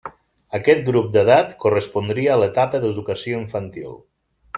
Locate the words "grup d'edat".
0.85-1.51